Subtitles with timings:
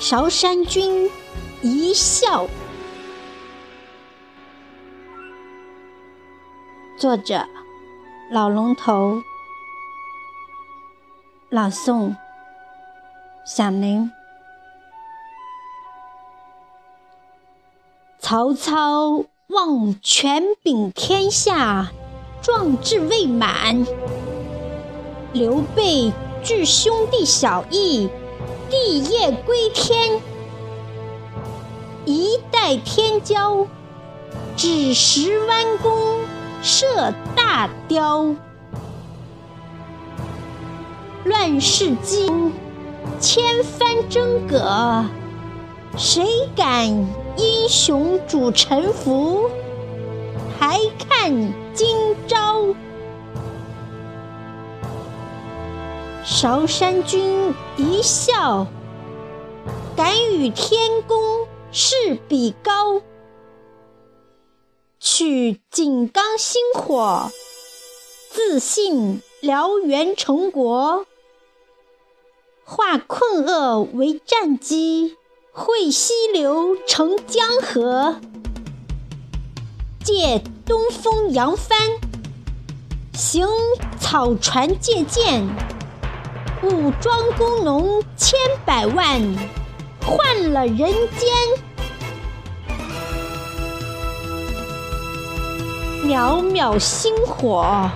[0.00, 1.10] 韶山君
[1.60, 2.48] 一笑。
[6.96, 7.46] 作者：
[8.30, 9.22] 老龙头，
[11.50, 12.16] 朗诵：
[13.44, 14.10] 响铃。
[18.18, 21.92] 曹操望权柄天下，
[22.40, 23.84] 壮志未满；
[25.34, 26.10] 刘备
[26.42, 28.08] 惧兄弟小义。
[28.70, 30.20] 帝业归天，
[32.04, 33.66] 一代天骄，
[34.56, 36.20] 只识弯弓
[36.62, 38.32] 射大雕。
[41.24, 42.30] 乱世机，
[43.18, 45.04] 千帆争戈，
[45.96, 46.86] 谁敢
[47.36, 49.50] 英雄主沉浮？
[50.60, 52.66] 还看今朝。
[56.22, 58.66] 韶山君一笑，
[59.96, 63.00] 敢与天公试比高。
[64.98, 67.30] 取井冈星火，
[68.28, 71.06] 自信燎原成国。
[72.64, 75.16] 化困厄为战机，
[75.52, 78.20] 汇溪流成江河。
[80.04, 81.78] 借东风扬帆，
[83.14, 83.48] 行
[83.98, 85.46] 草船借箭。
[86.62, 89.18] 武装工农千百万，
[90.04, 91.32] 换了人间。
[96.04, 97.90] 渺渺星火，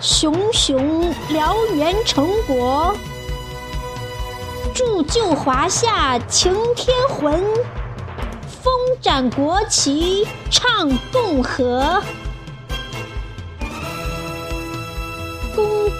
[0.00, 2.94] 熊熊燎原成国。
[4.74, 7.44] 铸就华夏擎天魂，
[8.62, 12.02] 风展国旗唱共和。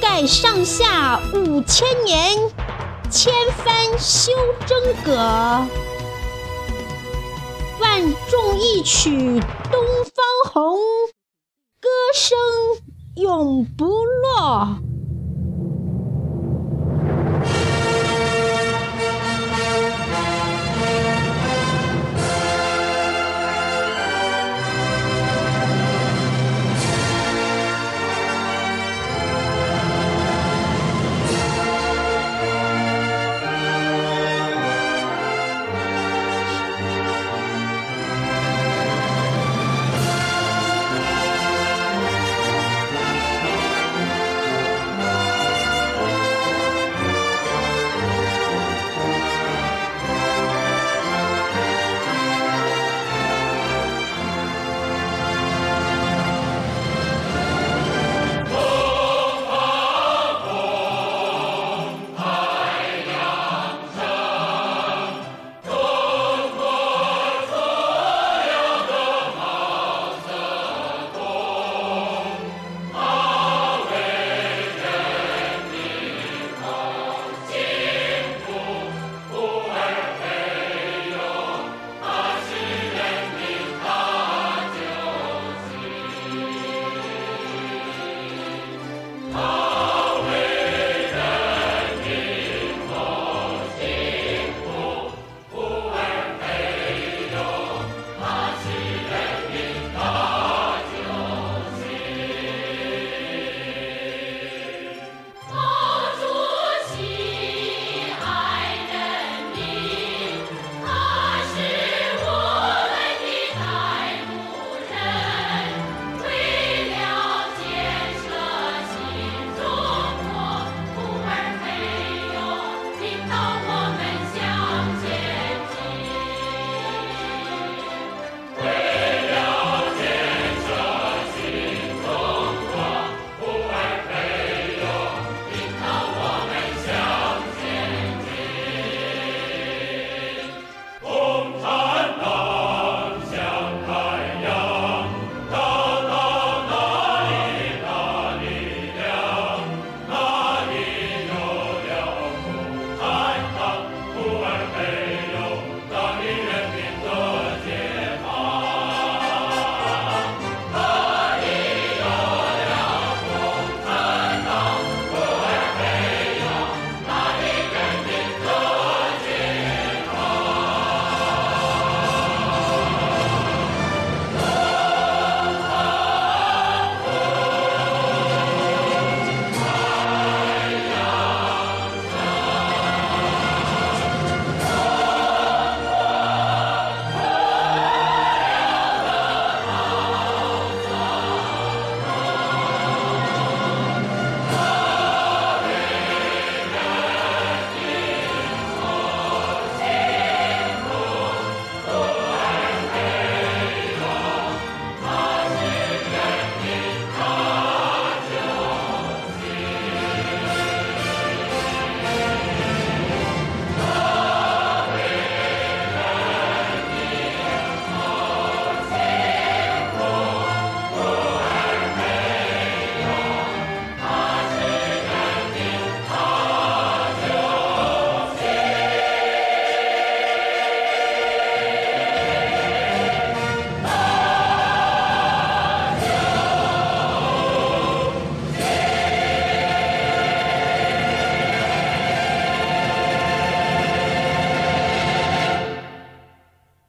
[0.08, 2.38] 在上下五千年，
[3.10, 3.34] 千
[3.64, 4.32] 帆修
[4.64, 5.12] 真阁。
[7.80, 8.00] 万
[8.30, 9.10] 众一曲
[9.70, 10.78] 东方红，
[11.80, 12.38] 歌声
[13.16, 14.78] 永不落。